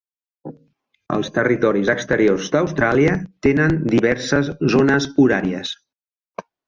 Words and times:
Els 1.17 1.27
territoris 1.35 1.91
exteriors 1.93 2.49
d'Austràlia 2.55 3.13
tenen 3.49 3.77
diverses 3.95 4.51
zones 4.77 5.09
horàries. 5.25 5.75